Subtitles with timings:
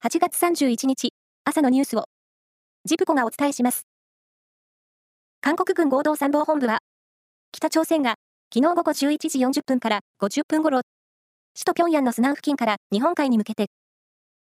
[0.00, 1.12] 8月31日、
[1.44, 2.04] 朝のニュースを、
[2.84, 3.82] ジプコがお伝えします。
[5.40, 6.78] 韓国軍合同参謀本部は、
[7.50, 8.14] 北朝鮮が、
[8.54, 10.82] 昨日午後11時40分から50分頃、
[11.52, 13.66] 首都平壌のスナン付近から日本海に向けて、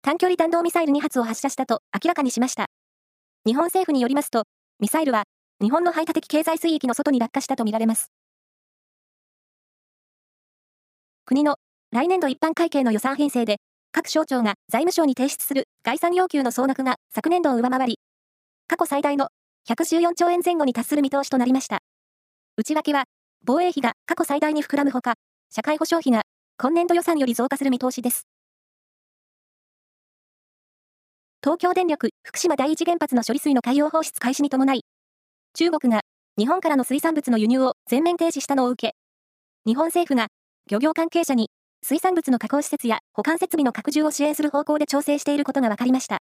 [0.03, 2.67] 短距離弾道ミサイル2発を発射したと明らかにしました。
[3.47, 4.43] 日本政府によりますと、
[4.79, 5.25] ミサイルは、
[5.63, 8.13] 日本の排他的経済水域の外に落下したとみられます。
[11.25, 11.57] 国の
[11.93, 13.57] 来年度一般会計の予算編成で、
[13.97, 17.99] 各省庁が財務省に提出する概算要求の総額が昨年度を上回り、
[18.69, 19.29] 過去最大の
[19.71, 21.79] 114兆円前後に達する見通しとなりました。
[22.59, 23.05] 内訳は、
[23.47, 25.15] 防衛費が過去最大に膨らむほか、
[25.49, 26.25] 社会保障費が
[26.59, 28.27] 今年度予算より増加する見通しです。
[31.43, 34.83] 東京電力福島第一原発の処理水の海洋放出開始に伴い、
[35.55, 36.03] 中国が
[36.37, 38.95] 日本からの水産物の輸入を全面停止したのを受け、
[39.65, 40.27] 日本政府が
[40.71, 41.49] 漁業関係者に
[41.89, 46.19] 水産物の加工施設や保管設備の拡充を支援する方向で調整していることが分かりました。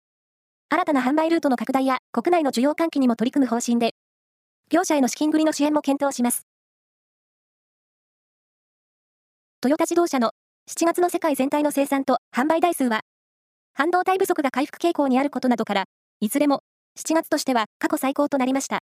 [0.69, 3.91] 新たな販売ルートの拡大や国内の需要喚起にも取り組む方針で、
[4.69, 6.47] 業者への資金繰りの支援も検討します。
[9.59, 10.31] トヨタ自動車の
[10.69, 13.01] 7月の世界全体の生産と販売台数は、
[13.73, 15.83] 半導体不足が回復傾向にあることなどから、
[16.21, 16.61] いずれも
[16.97, 18.79] 7月としては過去最高となりました。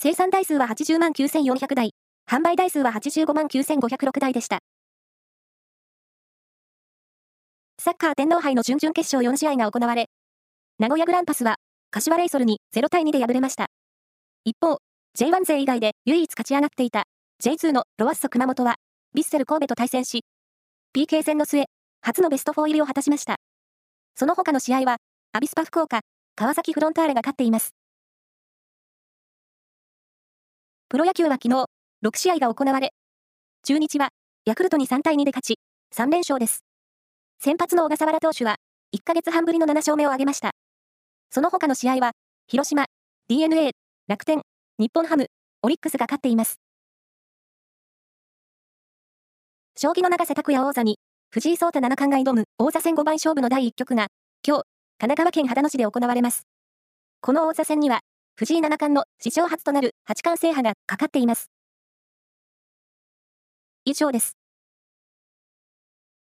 [0.00, 1.90] 生産台数は80万9400台、
[2.30, 4.60] 販売台数は85万9506台でした。
[7.88, 10.10] サッカー天皇杯の準々決勝4試合が行われ、
[10.78, 11.56] 名古屋グランパスは、
[11.90, 13.68] 柏レイソルに0対2で敗れました。
[14.44, 14.76] 一方、
[15.18, 17.04] J1 勢以外で唯一勝ち上がっていた
[17.42, 18.74] J2 のロワッソ熊本は、
[19.16, 20.26] ヴィッセル神戸と対戦し、
[20.94, 21.64] PK 戦の末、
[22.02, 23.36] 初のベスト4入りを果たしました。
[24.16, 24.98] その他の試合は、
[25.32, 26.00] アビスパ福岡、
[26.36, 27.70] 川崎フロンターレが勝っています。
[30.90, 31.64] プロ野球は昨日、
[32.04, 32.90] 6試合が行われ、
[33.62, 34.10] 中日は、
[34.44, 35.58] ヤクルトに3対2で勝ち、
[35.96, 36.67] 3連勝です。
[37.40, 38.56] 先発の小笠原投手は、
[38.96, 40.50] 1ヶ月半ぶりの7勝目を挙げました。
[41.30, 42.10] その他の試合は、
[42.48, 42.86] 広島、
[43.28, 43.70] DNA、
[44.08, 44.42] 楽天、
[44.80, 45.28] 日本ハム、
[45.62, 46.58] オリックスが勝っています。
[49.76, 50.98] 将棋の永瀬拓也王座に、
[51.30, 54.08] 藤井聡太七冠が挑む王座戦5番勝負の第1局が、
[54.44, 54.62] 今日、
[54.98, 56.42] 神奈川県秦野市で行われます。
[57.20, 58.00] この王座戦には、
[58.34, 61.52] 藤井七冠の史上初となる八冠制覇がかかっています。
[63.84, 64.37] 以上です。